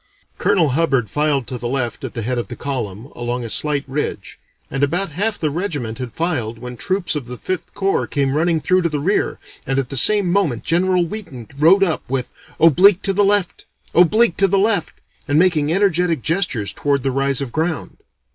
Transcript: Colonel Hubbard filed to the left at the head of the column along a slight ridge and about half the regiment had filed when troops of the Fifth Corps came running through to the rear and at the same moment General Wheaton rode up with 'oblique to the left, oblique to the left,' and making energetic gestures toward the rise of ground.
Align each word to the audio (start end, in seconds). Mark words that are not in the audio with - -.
Colonel 0.39 0.69
Hubbard 0.69 1.11
filed 1.11 1.45
to 1.45 1.59
the 1.59 1.67
left 1.67 2.03
at 2.03 2.15
the 2.15 2.23
head 2.23 2.39
of 2.39 2.47
the 2.47 2.55
column 2.55 3.09
along 3.15 3.43
a 3.45 3.51
slight 3.51 3.85
ridge 3.87 4.39
and 4.71 4.81
about 4.81 5.11
half 5.11 5.37
the 5.37 5.51
regiment 5.51 5.99
had 5.99 6.11
filed 6.11 6.57
when 6.57 6.75
troops 6.75 7.13
of 7.15 7.27
the 7.27 7.37
Fifth 7.37 7.75
Corps 7.75 8.07
came 8.07 8.35
running 8.35 8.61
through 8.61 8.81
to 8.81 8.89
the 8.89 8.97
rear 8.99 9.37
and 9.67 9.77
at 9.77 9.89
the 9.89 9.95
same 9.95 10.31
moment 10.31 10.63
General 10.63 11.05
Wheaton 11.05 11.49
rode 11.55 11.83
up 11.83 12.01
with 12.09 12.33
'oblique 12.59 13.03
to 13.03 13.13
the 13.13 13.23
left, 13.23 13.65
oblique 13.93 14.37
to 14.37 14.47
the 14.47 14.57
left,' 14.57 14.99
and 15.27 15.37
making 15.37 15.71
energetic 15.71 16.23
gestures 16.23 16.73
toward 16.73 17.03
the 17.03 17.11
rise 17.11 17.39
of 17.39 17.51
ground. 17.51 17.97